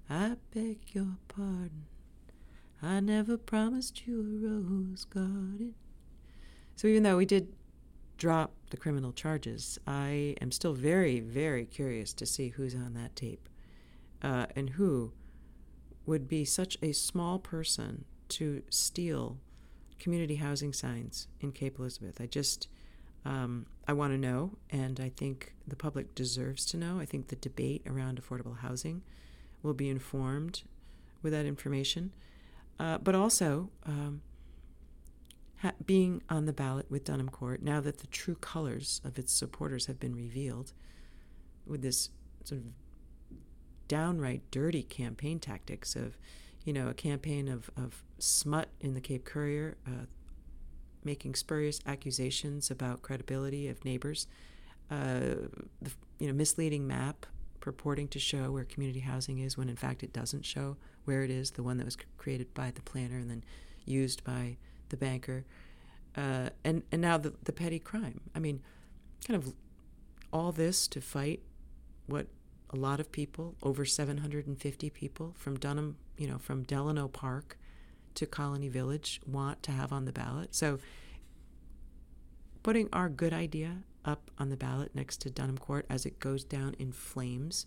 I 0.10 0.36
beg 0.54 0.80
your 0.94 1.18
pardon. 1.28 1.86
I 2.82 3.00
never 3.00 3.38
promised 3.38 4.08
you 4.08 4.20
a 4.20 4.60
rose 4.60 5.06
garden. 5.06 5.74
So 6.76 6.88
even 6.88 7.04
though 7.04 7.18
we 7.18 7.26
did 7.26 7.54
drop 8.18 8.54
the 8.70 8.78
criminal 8.78 9.12
charges, 9.12 9.80
I 9.88 10.36
am 10.42 10.52
still 10.52 10.74
very, 10.74 11.20
very 11.20 11.66
curious 11.66 12.14
to 12.14 12.26
see 12.26 12.50
who's 12.50 12.76
on 12.76 12.94
that 12.94 13.16
tape 13.16 13.50
uh, 14.22 14.48
and 14.56 14.72
who 14.72 15.12
would 16.08 16.28
be 16.28 16.44
such 16.44 16.78
a 16.82 16.92
small 16.94 17.38
person 17.38 18.06
to 18.30 18.64
steal 18.70 19.38
community 20.00 20.36
housing 20.36 20.74
signs 20.74 21.28
in 21.42 21.52
Cape 21.52 21.78
Elizabeth. 21.78 22.20
I 22.20 22.26
just, 22.26 22.68
um, 23.26 23.68
I 23.88 23.94
want 23.94 24.14
to 24.14 24.18
know, 24.18 24.58
and 24.70 25.00
I 25.00 25.10
think 25.10 25.54
the 25.68 25.76
public 25.76 26.16
deserves 26.16 26.66
to 26.68 26.78
know. 26.78 27.00
I 27.00 27.06
think 27.06 27.28
the 27.28 27.36
debate 27.36 27.84
around 27.86 28.20
affordable 28.22 28.60
housing 28.60 29.04
will 29.62 29.74
be 29.74 29.90
informed 29.90 30.64
with 31.22 31.34
that 31.34 31.46
information. 31.46 32.14
Uh, 32.80 32.98
but 33.00 33.14
also, 33.14 33.70
um, 33.86 34.22
ha- 35.58 35.74
being 35.86 36.22
on 36.30 36.46
the 36.46 36.54
ballot 36.54 36.90
with 36.90 37.04
Dunham 37.04 37.30
Court, 37.30 37.62
now 37.62 37.82
that 37.82 38.00
the 38.00 38.08
true 38.08 38.36
colors 38.36 39.02
of 39.04 39.20
its 39.20 39.34
supporters 39.34 39.88
have 39.88 40.00
been 40.00 40.16
revealed, 40.16 40.74
with 41.66 41.82
this 41.82 42.12
sort 42.46 42.62
of 42.62 42.68
downright 43.88 44.41
dirty 44.51 44.84
campaign 44.84 45.39
tactics 45.39 45.96
of, 45.96 46.17
you 46.63 46.74
know, 46.74 46.88
a 46.88 46.94
campaign 46.94 47.48
of, 47.48 47.70
of 47.77 48.03
smut 48.20 48.70
in 48.79 48.94
the 48.94 49.01
Cape 49.01 49.25
Courier, 49.25 49.77
uh, 49.88 50.06
making 51.03 51.36
spurious 51.36 51.79
accusations 51.86 52.70
about 52.70 53.01
credibility 53.01 53.67
of 53.67 53.84
neighbors, 53.86 54.27
uh, 54.91 55.48
the, 55.82 55.91
you 56.20 56.27
know, 56.27 56.34
misleading 56.34 56.88
map 56.88 57.25
purporting 57.60 58.08
to 58.08 58.20
show 58.20 58.51
where 58.51 58.63
community 58.63 59.01
housing 59.01 59.39
is 59.39 59.58
when 59.58 59.67
in 59.67 59.75
fact 59.75 60.01
it 60.01 60.13
doesn't 60.13 60.46
show 60.46 60.77
where 61.06 61.24
it 61.24 61.29
is, 61.29 61.51
the 61.51 61.63
one 61.63 61.77
that 61.77 61.86
was 61.86 61.98
created 62.17 62.53
by 62.53 62.72
the 62.72 62.82
planner 62.82 63.17
and 63.17 63.29
then 63.29 63.44
used 63.86 64.24
by 64.24 64.58
the 64.89 64.98
banker. 64.98 65.46
Uh, 66.15 66.50
and, 66.63 66.84
and 66.91 67.01
now 67.01 67.17
the, 67.17 67.34
the 67.44 67.51
petty 67.51 67.79
crime. 67.79 68.22
I 68.34 68.39
mean, 68.39 68.62
kind 69.25 69.36
of 69.41 69.53
all 70.32 70.51
this 70.51 70.88
to 70.89 71.01
fight 71.01 71.41
what 72.06 72.27
a 72.69 72.75
lot 72.75 73.00
of 73.00 73.12
people, 73.12 73.55
over 73.63 73.86
750 73.86 74.89
people 74.89 75.33
from 75.38 75.57
Dunham, 75.57 75.97
you 76.17 76.27
know, 76.27 76.38
from 76.38 76.63
Delano 76.63 77.07
Park 77.07 77.57
to 78.15 78.25
Colony 78.25 78.67
Village, 78.67 79.21
want 79.25 79.63
to 79.63 79.71
have 79.71 79.93
on 79.93 80.05
the 80.05 80.12
ballot. 80.12 80.53
So 80.53 80.79
putting 82.63 82.89
our 82.91 83.09
good 83.09 83.33
idea 83.33 83.83
up 84.03 84.31
on 84.38 84.50
the 84.50 84.57
ballot 84.57 84.93
next 84.93 85.17
to 85.21 85.29
Dunham 85.29 85.57
Court 85.57 85.86
as 85.89 86.05
it 86.05 86.19
goes 86.19 86.43
down 86.43 86.75
in 86.79 86.91
flames 86.91 87.65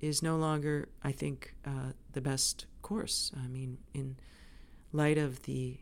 is 0.00 0.22
no 0.22 0.36
longer, 0.36 0.88
I 1.02 1.12
think, 1.12 1.54
uh, 1.64 1.92
the 2.12 2.20
best 2.20 2.66
course. 2.82 3.30
I 3.36 3.46
mean, 3.48 3.78
in 3.94 4.16
light 4.92 5.18
of 5.18 5.42
the 5.42 5.78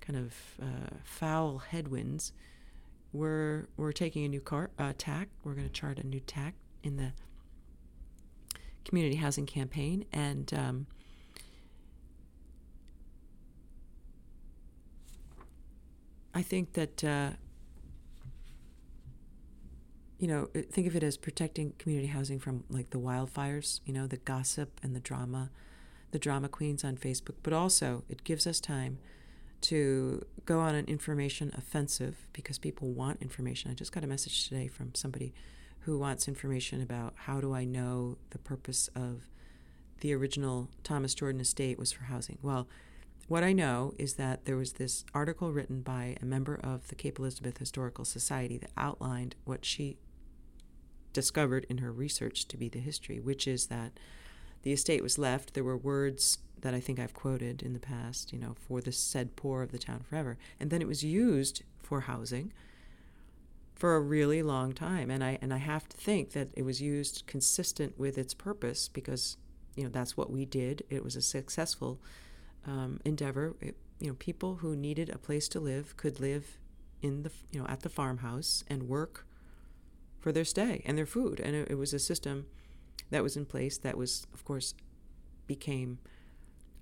kind 0.00 0.18
of 0.18 0.34
uh, 0.62 0.96
foul 1.04 1.58
headwinds, 1.58 2.32
we're 3.12 3.66
we're 3.76 3.92
taking 3.92 4.24
a 4.24 4.28
new 4.28 4.40
car, 4.40 4.70
uh, 4.78 4.92
tack. 4.96 5.28
We're 5.42 5.54
going 5.54 5.66
to 5.66 5.72
chart 5.72 5.98
a 5.98 6.06
new 6.06 6.20
tack 6.20 6.54
in 6.82 6.96
the 6.96 7.12
community 8.86 9.16
housing 9.16 9.46
campaign, 9.46 10.04
and 10.12 10.52
um, 10.54 10.86
I 16.34 16.42
think 16.42 16.74
that 16.74 17.04
uh, 17.04 17.30
you 20.18 20.28
know, 20.28 20.48
uh, 20.54 20.60
think 20.70 20.86
of 20.86 20.96
it 20.96 21.02
as 21.02 21.16
protecting 21.16 21.72
community 21.78 22.08
housing 22.08 22.38
from 22.38 22.64
like 22.70 22.90
the 22.90 22.98
wildfires, 22.98 23.80
you 23.84 23.92
know, 23.92 24.06
the 24.06 24.16
gossip 24.16 24.80
and 24.82 24.94
the 24.94 25.00
drama, 25.00 25.50
the 26.12 26.18
drama 26.18 26.48
queens 26.48 26.84
on 26.84 26.96
Facebook, 26.96 27.36
but 27.42 27.52
also 27.52 28.04
it 28.08 28.24
gives 28.24 28.46
us 28.46 28.60
time 28.60 28.98
to 29.62 30.24
go 30.44 30.60
on 30.60 30.74
an 30.74 30.84
information 30.86 31.52
offensive 31.56 32.26
because 32.32 32.58
people 32.58 32.88
want 32.88 33.20
information. 33.20 33.70
I 33.70 33.74
just 33.74 33.92
got 33.92 34.04
a 34.04 34.06
message 34.06 34.48
today 34.48 34.68
from 34.68 34.94
somebody 34.94 35.34
who 35.86 35.96
wants 35.96 36.26
information 36.26 36.82
about 36.82 37.14
how 37.14 37.40
do 37.40 37.54
I 37.54 37.64
know 37.64 38.18
the 38.30 38.38
purpose 38.38 38.90
of 38.96 39.30
the 40.00 40.12
original 40.12 40.68
Thomas 40.82 41.14
Jordan 41.14 41.40
estate 41.40 41.78
was 41.78 41.92
for 41.92 42.04
housing. 42.04 42.38
Well, 42.42 42.66
what 43.28 43.44
I 43.44 43.52
know 43.52 43.94
is 43.96 44.14
that 44.14 44.46
there 44.46 44.56
was 44.56 44.74
this 44.74 45.04
article 45.14 45.52
written 45.52 45.82
by 45.82 46.16
a 46.20 46.24
member 46.24 46.56
of 46.56 46.88
the 46.88 46.96
Cape 46.96 47.20
Elizabeth 47.20 47.58
Historical 47.58 48.04
Society 48.04 48.58
that 48.58 48.72
outlined 48.76 49.36
what 49.44 49.64
she 49.64 49.96
discovered 51.12 51.64
in 51.70 51.78
her 51.78 51.92
research 51.92 52.48
to 52.48 52.56
be 52.56 52.68
the 52.68 52.80
history, 52.80 53.20
which 53.20 53.46
is 53.46 53.66
that 53.66 53.92
the 54.62 54.72
estate 54.72 55.04
was 55.04 55.18
left. 55.18 55.54
There 55.54 55.62
were 55.62 55.76
words 55.76 56.38
that 56.62 56.74
I 56.74 56.80
think 56.80 56.98
I've 56.98 57.14
quoted 57.14 57.62
in 57.62 57.74
the 57.74 57.78
past, 57.78 58.32
you 58.32 58.40
know, 58.40 58.56
for 58.58 58.80
the 58.80 58.90
said 58.90 59.36
poor 59.36 59.62
of 59.62 59.70
the 59.70 59.78
town 59.78 60.00
forever. 60.00 60.36
And 60.58 60.70
then 60.70 60.82
it 60.82 60.88
was 60.88 61.04
used 61.04 61.62
for 61.78 62.00
housing 62.00 62.52
for 63.76 63.94
a 63.94 64.00
really 64.00 64.42
long 64.42 64.72
time. 64.72 65.10
And 65.10 65.22
I 65.22 65.38
and 65.40 65.54
I 65.54 65.58
have 65.58 65.88
to 65.88 65.96
think 65.96 66.32
that 66.32 66.48
it 66.54 66.62
was 66.62 66.80
used 66.80 67.24
consistent 67.26 67.98
with 67.98 68.18
its 68.18 68.34
purpose 68.34 68.88
because 68.88 69.36
you 69.76 69.84
know 69.84 69.90
that's 69.90 70.16
what 70.16 70.30
we 70.30 70.44
did. 70.44 70.82
It 70.90 71.04
was 71.04 71.14
a 71.14 71.22
successful 71.22 72.00
um, 72.66 73.00
endeavor. 73.04 73.54
It, 73.60 73.76
you 74.00 74.08
know, 74.08 74.14
people 74.14 74.56
who 74.56 74.74
needed 74.74 75.10
a 75.10 75.18
place 75.18 75.48
to 75.48 75.60
live 75.60 75.96
could 75.96 76.18
live 76.18 76.58
in 77.02 77.22
the 77.22 77.30
you 77.52 77.60
know 77.60 77.66
at 77.68 77.80
the 77.80 77.90
farmhouse 77.90 78.64
and 78.66 78.88
work 78.88 79.26
for 80.18 80.32
their 80.32 80.44
stay 80.44 80.82
and 80.86 80.96
their 80.96 81.06
food, 81.06 81.38
and 81.38 81.54
it, 81.54 81.70
it 81.70 81.74
was 81.76 81.92
a 81.92 81.98
system 81.98 82.46
that 83.10 83.22
was 83.22 83.36
in 83.36 83.44
place 83.44 83.78
that 83.78 83.96
was, 83.96 84.26
of 84.34 84.44
course, 84.44 84.74
became 85.46 85.98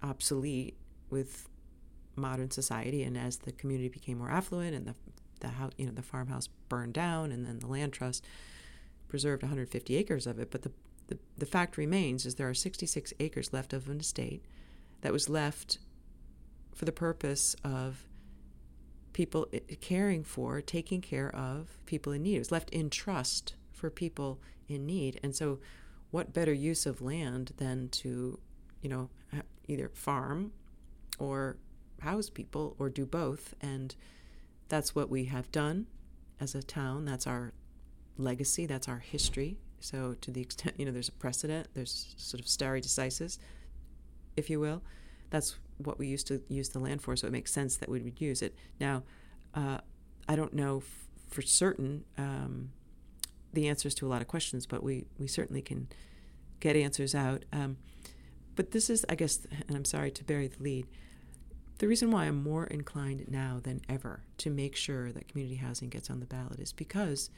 obsolete 0.03 0.77
with 1.11 1.49
modern 2.17 2.51
society 2.51 3.03
and 3.03 3.19
as 3.19 3.39
the 3.39 3.53
community 3.53 3.89
became 3.89 4.19
more 4.19 4.31
affluent 4.31 4.75
and 4.75 4.87
the 4.87 4.95
the 5.45 5.53
house, 5.53 5.73
you 5.77 5.87
know 5.87 5.93
the 5.93 6.03
farmhouse 6.03 6.49
burned 6.69 6.95
down 6.95 7.33
and 7.33 7.47
then 7.47 7.59
the 7.59 7.67
land 7.67 7.93
trust 7.93 8.25
preserved 9.09 9.43
150 9.43 9.97
acres 9.97 10.27
of 10.27 10.39
it 10.39 10.51
but 10.51 10.63
the, 10.63 10.73
the 11.09 11.19
the 11.39 11.47
fact 11.47 11.77
remains 11.77 12.27
is 12.27 12.35
there 12.35 12.49
are 12.49 12.55
66 12.55 13.13
acres 13.21 13.53
left 13.53 13.73
of 13.73 13.89
an 13.89 14.01
estate 14.01 14.45
that 15.03 15.13
was 15.13 15.29
left 15.29 15.79
for 16.75 16.85
the 16.85 16.93
purpose 16.93 17.55
of 17.63 18.07
people 19.13 19.47
eh, 19.53 19.61
caring 19.81 20.25
for 20.25 20.61
taking 20.61 21.01
care 21.01 21.35
of 21.35 21.79
people 21.87 22.13
in 22.13 22.23
need 22.23 22.37
it 22.37 22.41
was 22.41 22.53
left 22.53 22.71
in 22.71 22.91
trust 22.91 23.55
for 23.73 23.91
people 23.91 24.41
in 24.69 24.87
need 24.87 25.21
and 25.23 25.37
so 25.37 25.59
what 26.11 26.33
better 26.33 26.53
use 26.53 26.87
of 26.87 27.03
land 27.03 27.53
than 27.59 27.89
to 27.89 28.39
you 28.81 28.89
know 28.89 29.11
either 29.69 29.89
farm 29.95 30.53
or 31.19 31.57
house 32.01 32.31
people 32.31 32.77
or 32.79 32.89
do 32.89 33.07
both. 33.07 33.55
And 33.61 33.95
that's 34.68 34.94
what 34.94 35.11
we 35.11 35.26
have 35.26 35.50
done 35.52 35.87
as 36.40 36.54
a 36.54 36.62
town. 36.62 37.04
That's 37.04 37.26
our 37.26 37.52
legacy, 38.16 38.66
that's 38.66 38.88
our 38.88 38.99
history. 38.99 39.59
So, 39.80 40.16
to 40.21 40.30
the 40.30 40.40
extent, 40.40 40.75
you 40.78 40.87
know, 40.87 40.92
there's 40.92 41.09
a 41.09 41.12
precedent, 41.12 41.68
there's 41.75 42.14
sort 42.16 42.40
of 42.40 42.49
stare 42.49 42.76
decisis, 42.76 43.38
if 44.37 44.49
you 44.49 44.61
will. 44.61 44.83
That's 45.30 45.56
what 45.78 45.99
we 45.99 46.06
used 46.06 46.26
to 46.28 46.42
use 46.49 46.71
the 46.71 46.78
land 46.78 47.02
for, 47.02 47.16
so 47.16 47.26
it 47.26 47.33
makes 47.33 47.52
sense 47.52 47.76
that 47.76 47.88
we 47.88 48.00
would 48.00 48.21
use 48.21 48.42
it. 48.42 48.54
Now, 48.78 49.02
uh, 49.54 49.78
I 50.28 50.37
don't 50.37 50.54
know 50.54 50.78
f- 50.78 51.09
for 51.28 51.42
certain 51.42 52.04
um, 52.16 52.71
the 53.52 53.68
answers 53.68 53.94
to 53.97 54.06
a 54.06 54.09
lot 54.09 54.23
of 54.23 54.28
questions, 54.28 54.66
but 54.66 54.83
we, 54.83 55.06
we 55.18 55.26
certainly 55.26 55.62
can 55.62 55.88
get 56.61 56.76
answers 56.76 57.14
out. 57.14 57.44
Um, 57.52 57.76
but 58.54 58.71
this 58.71 58.88
is, 58.88 59.04
I 59.09 59.16
guess, 59.16 59.47
and 59.66 59.76
I'm 59.76 59.85
sorry 59.85 60.11
to 60.12 60.25
bury 60.25 60.49
the 60.49 60.62
lead, 60.62 60.87
the 61.78 61.88
reason 61.88 62.11
why 62.11 62.26
I'm 62.26 62.43
more 62.43 62.66
inclined 62.66 63.26
now 63.28 63.61
than 63.62 63.81
ever 63.88 64.23
to 64.38 64.50
make 64.50 64.76
sure 64.76 65.12
that 65.12 65.28
community 65.28 65.57
housing 65.57 65.88
gets 65.88 66.11
on 66.11 66.21
the 66.21 66.26
ballot 66.26 66.61
is 66.61 66.73
because 66.73 67.31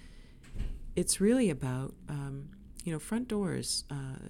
it's 0.95 1.21
really 1.21 1.51
about, 1.51 1.95
um, 2.09 2.51
you 2.85 2.93
know, 2.93 2.99
front 2.99 3.29
doors 3.29 3.85
uh, 3.91 4.29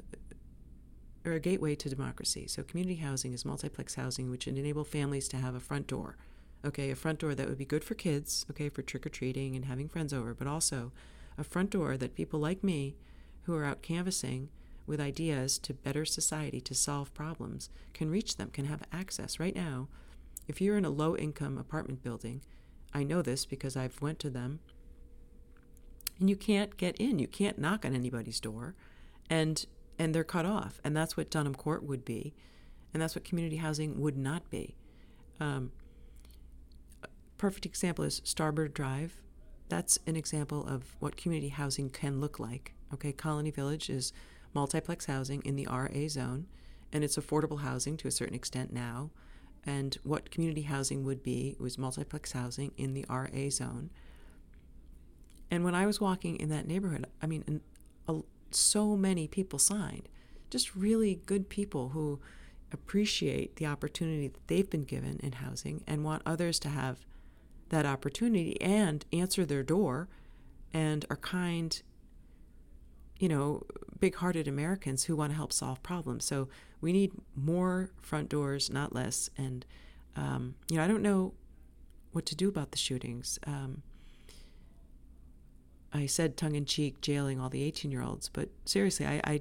are 1.24 1.32
a 1.32 1.40
gateway 1.40 1.74
to 1.74 1.88
democracy. 1.88 2.46
So 2.46 2.62
community 2.62 2.96
housing 2.96 3.32
is 3.32 3.44
multiplex 3.44 3.96
housing, 3.96 4.30
which 4.30 4.46
enable 4.46 4.84
families 4.84 5.28
to 5.28 5.36
have 5.36 5.54
a 5.54 5.60
front 5.60 5.86
door. 5.86 6.16
Okay, 6.64 6.90
a 6.90 6.96
front 6.96 7.18
door 7.18 7.34
that 7.34 7.48
would 7.48 7.58
be 7.58 7.64
good 7.64 7.84
for 7.84 7.94
kids, 7.94 8.46
okay, 8.50 8.68
for 8.68 8.82
trick 8.82 9.06
or 9.06 9.10
treating 9.10 9.54
and 9.54 9.66
having 9.66 9.88
friends 9.88 10.12
over, 10.12 10.34
but 10.34 10.46
also 10.46 10.92
a 11.38 11.44
front 11.44 11.70
door 11.70 11.96
that 11.96 12.14
people 12.14 12.40
like 12.40 12.64
me 12.64 12.96
who 13.42 13.54
are 13.54 13.64
out 13.64 13.82
canvassing 13.82 14.48
with 14.86 15.00
ideas 15.00 15.58
to 15.58 15.74
better 15.74 16.04
society 16.04 16.60
to 16.60 16.74
solve 16.74 17.12
problems 17.14 17.70
can 17.92 18.10
reach 18.10 18.36
them, 18.36 18.50
can 18.50 18.66
have 18.66 18.82
access. 18.92 19.40
Right 19.40 19.54
now, 19.54 19.88
if 20.48 20.60
you're 20.60 20.78
in 20.78 20.84
a 20.84 20.90
low 20.90 21.16
income 21.16 21.58
apartment 21.58 22.02
building, 22.02 22.42
I 22.94 23.02
know 23.02 23.22
this 23.22 23.44
because 23.44 23.76
I've 23.76 24.00
went 24.00 24.18
to 24.20 24.30
them 24.30 24.60
and 26.18 26.30
you 26.30 26.36
can't 26.36 26.76
get 26.76 26.96
in. 26.96 27.18
You 27.18 27.26
can't 27.26 27.58
knock 27.58 27.84
on 27.84 27.94
anybody's 27.94 28.40
door 28.40 28.74
and 29.28 29.64
and 29.98 30.14
they're 30.14 30.24
cut 30.24 30.46
off. 30.46 30.80
And 30.84 30.96
that's 30.96 31.16
what 31.16 31.30
Dunham 31.30 31.54
Court 31.54 31.82
would 31.82 32.04
be. 32.04 32.34
And 32.92 33.02
that's 33.02 33.14
what 33.14 33.24
community 33.24 33.56
housing 33.56 34.00
would 34.00 34.16
not 34.16 34.48
be. 34.50 34.76
Um, 35.40 35.72
perfect 37.38 37.66
example 37.66 38.04
is 38.04 38.20
Starboard 38.24 38.74
Drive. 38.74 39.20
That's 39.68 39.98
an 40.06 40.16
example 40.16 40.66
of 40.66 40.96
what 41.00 41.16
community 41.16 41.48
housing 41.48 41.90
can 41.90 42.20
look 42.20 42.38
like. 42.38 42.74
Okay, 42.94 43.12
Colony 43.12 43.50
Village 43.50 43.90
is 43.90 44.12
multiplex 44.54 45.06
housing 45.06 45.42
in 45.42 45.56
the 45.56 45.66
RA 45.70 46.08
zone, 46.08 46.46
and 46.92 47.04
it's 47.04 47.16
affordable 47.16 47.60
housing 47.60 47.96
to 47.98 48.08
a 48.08 48.10
certain 48.10 48.34
extent 48.34 48.72
now. 48.72 49.10
And 49.64 49.98
what 50.04 50.30
community 50.30 50.62
housing 50.62 51.04
would 51.04 51.22
be 51.22 51.56
was 51.58 51.76
multiplex 51.76 52.32
housing 52.32 52.72
in 52.76 52.94
the 52.94 53.04
RA 53.08 53.50
zone. 53.50 53.90
And 55.50 55.64
when 55.64 55.74
I 55.74 55.86
was 55.86 56.00
walking 56.00 56.36
in 56.36 56.48
that 56.50 56.66
neighborhood, 56.66 57.06
I 57.20 57.26
mean, 57.26 57.60
a, 58.08 58.20
so 58.50 58.96
many 58.96 59.26
people 59.26 59.58
signed, 59.58 60.08
just 60.50 60.74
really 60.74 61.20
good 61.26 61.48
people 61.48 61.90
who 61.90 62.20
appreciate 62.72 63.56
the 63.56 63.66
opportunity 63.66 64.28
that 64.28 64.46
they've 64.48 64.68
been 64.68 64.84
given 64.84 65.18
in 65.22 65.32
housing 65.32 65.82
and 65.86 66.04
want 66.04 66.22
others 66.26 66.58
to 66.60 66.68
have 66.68 67.06
that 67.68 67.86
opportunity 67.86 68.60
and 68.60 69.04
answer 69.12 69.44
their 69.44 69.62
door 69.62 70.08
and 70.72 71.04
are 71.10 71.16
kind 71.16 71.82
you 73.18 73.28
know, 73.28 73.62
big 73.98 74.16
hearted 74.16 74.46
Americans 74.46 75.04
who 75.04 75.16
want 75.16 75.32
to 75.32 75.36
help 75.36 75.52
solve 75.52 75.82
problems. 75.82 76.24
So 76.24 76.48
we 76.80 76.92
need 76.92 77.12
more 77.34 77.90
front 78.00 78.28
doors, 78.28 78.70
not 78.70 78.94
less. 78.94 79.30
And, 79.36 79.64
um, 80.16 80.54
you 80.68 80.76
know, 80.76 80.84
I 80.84 80.86
don't 80.86 81.02
know 81.02 81.32
what 82.12 82.26
to 82.26 82.36
do 82.36 82.48
about 82.48 82.70
the 82.70 82.78
shootings. 82.78 83.38
Um, 83.46 83.82
I 85.92 86.06
said 86.06 86.36
tongue 86.36 86.54
in 86.54 86.66
cheek, 86.66 87.00
jailing 87.00 87.40
all 87.40 87.48
the 87.48 87.62
18 87.62 87.90
year 87.90 88.02
olds, 88.02 88.28
but 88.28 88.50
seriously, 88.64 89.06
I, 89.06 89.20
I 89.24 89.40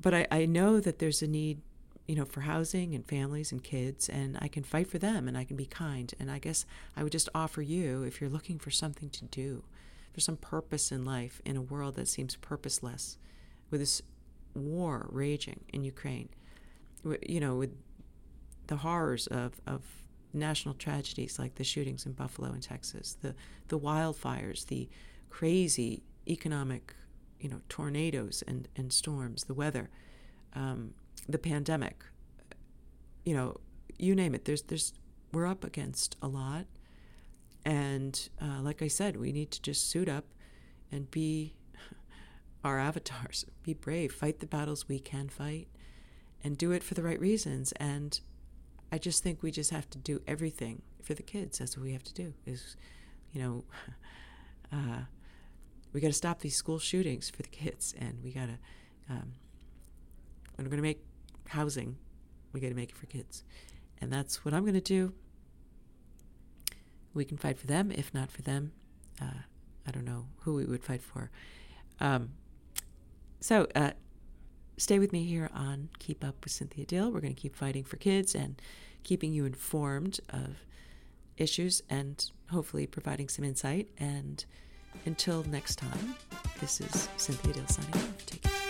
but 0.00 0.12
I, 0.12 0.26
I 0.30 0.44
know 0.44 0.80
that 0.80 0.98
there's 0.98 1.22
a 1.22 1.26
need, 1.26 1.60
you 2.06 2.14
know, 2.14 2.24
for 2.24 2.42
housing 2.42 2.94
and 2.94 3.06
families 3.06 3.52
and 3.52 3.62
kids, 3.62 4.08
and 4.08 4.36
I 4.40 4.48
can 4.48 4.62
fight 4.62 4.88
for 4.88 4.98
them 4.98 5.28
and 5.28 5.38
I 5.38 5.44
can 5.44 5.56
be 5.56 5.66
kind. 5.66 6.12
And 6.20 6.30
I 6.30 6.38
guess 6.38 6.66
I 6.96 7.02
would 7.02 7.12
just 7.12 7.28
offer 7.34 7.62
you, 7.62 8.02
if 8.02 8.20
you're 8.20 8.28
looking 8.28 8.58
for 8.58 8.70
something 8.70 9.08
to 9.10 9.24
do, 9.24 9.62
for 10.14 10.20
some 10.20 10.36
purpose 10.36 10.90
in 10.92 11.04
life 11.04 11.42
in 11.44 11.56
a 11.56 11.60
world 11.60 11.96
that 11.96 12.08
seems 12.08 12.36
purposeless, 12.36 13.18
with 13.70 13.80
this 13.80 14.00
war 14.54 15.08
raging 15.10 15.64
in 15.72 15.82
Ukraine, 15.82 16.28
you 17.26 17.40
know, 17.40 17.56
with 17.56 17.74
the 18.68 18.76
horrors 18.76 19.26
of, 19.26 19.60
of 19.66 19.82
national 20.32 20.74
tragedies 20.74 21.38
like 21.38 21.56
the 21.56 21.64
shootings 21.64 22.06
in 22.06 22.12
Buffalo 22.12 22.52
and 22.52 22.62
Texas, 22.62 23.16
the, 23.20 23.34
the 23.68 23.78
wildfires, 23.78 24.66
the 24.66 24.88
crazy 25.30 26.04
economic, 26.28 26.94
you 27.40 27.48
know, 27.48 27.60
tornadoes 27.68 28.42
and, 28.46 28.68
and 28.76 28.92
storms, 28.92 29.44
the 29.44 29.54
weather, 29.54 29.90
um, 30.54 30.94
the 31.28 31.38
pandemic, 31.38 32.04
you 33.24 33.34
know, 33.34 33.56
you 33.98 34.14
name 34.14 34.34
it. 34.34 34.44
There's, 34.44 34.62
there's, 34.62 34.92
we're 35.32 35.46
up 35.46 35.64
against 35.64 36.16
a 36.22 36.28
lot. 36.28 36.66
And 37.64 38.28
uh, 38.40 38.60
like 38.60 38.82
I 38.82 38.88
said, 38.88 39.16
we 39.16 39.32
need 39.32 39.50
to 39.52 39.62
just 39.62 39.88
suit 39.90 40.08
up 40.08 40.26
and 40.92 41.10
be 41.10 41.56
our 42.64 42.78
avatars, 42.78 43.46
be 43.62 43.74
brave, 43.74 44.12
fight 44.12 44.40
the 44.40 44.46
battles 44.46 44.88
we 44.88 44.98
can 44.98 45.28
fight, 45.28 45.68
and 46.42 46.58
do 46.58 46.72
it 46.72 46.82
for 46.82 46.94
the 46.94 47.02
right 47.02 47.18
reasons. 47.18 47.72
And 47.72 48.20
I 48.92 48.98
just 48.98 49.22
think 49.22 49.42
we 49.42 49.50
just 49.50 49.70
have 49.70 49.88
to 49.90 49.98
do 49.98 50.20
everything 50.26 50.82
for 51.02 51.14
the 51.14 51.22
kids. 51.22 51.58
That's 51.58 51.76
what 51.76 51.84
we 51.84 51.92
have 51.92 52.04
to 52.04 52.14
do. 52.14 52.34
Is 52.46 52.76
you 53.32 53.42
know, 53.42 53.64
uh, 54.72 55.02
we 55.92 56.00
got 56.00 56.08
to 56.08 56.12
stop 56.12 56.40
these 56.40 56.56
school 56.56 56.78
shootings 56.78 57.30
for 57.30 57.42
the 57.42 57.48
kids, 57.48 57.94
and 57.98 58.18
we 58.22 58.32
got 58.32 58.46
to. 58.46 58.58
Um, 59.10 59.32
we're 60.56 60.64
going 60.64 60.76
to 60.76 60.82
make 60.82 61.04
housing, 61.48 61.96
we 62.52 62.60
got 62.60 62.68
to 62.68 62.74
make 62.74 62.90
it 62.90 62.96
for 62.96 63.06
kids, 63.06 63.42
and 64.00 64.12
that's 64.12 64.44
what 64.44 64.54
I'm 64.54 64.62
going 64.62 64.74
to 64.74 64.80
do 64.80 65.12
we 67.14 67.24
can 67.24 67.38
fight 67.38 67.58
for 67.58 67.66
them. 67.66 67.90
If 67.90 68.12
not 68.12 68.30
for 68.30 68.42
them, 68.42 68.72
uh, 69.20 69.42
I 69.86 69.90
don't 69.90 70.04
know 70.04 70.26
who 70.40 70.54
we 70.54 70.64
would 70.64 70.84
fight 70.84 71.02
for. 71.02 71.30
Um, 72.00 72.30
so 73.40 73.66
uh, 73.74 73.92
stay 74.76 74.98
with 74.98 75.12
me 75.12 75.24
here 75.24 75.50
on 75.54 75.90
Keep 75.98 76.24
Up 76.24 76.36
with 76.42 76.52
Cynthia 76.52 76.84
Dill. 76.84 77.10
We're 77.10 77.20
going 77.20 77.34
to 77.34 77.40
keep 77.40 77.54
fighting 77.54 77.84
for 77.84 77.96
kids 77.96 78.34
and 78.34 78.60
keeping 79.02 79.32
you 79.32 79.44
informed 79.44 80.20
of 80.30 80.64
issues 81.36 81.82
and 81.90 82.30
hopefully 82.50 82.86
providing 82.86 83.28
some 83.28 83.44
insight. 83.44 83.88
And 83.98 84.44
until 85.06 85.44
next 85.44 85.76
time, 85.76 86.16
this 86.60 86.80
is 86.80 87.08
Cynthia 87.16 87.52
Dill 87.52 87.66
signing 87.66 87.94
off. 87.94 88.26
Take 88.26 88.42
care. 88.42 88.63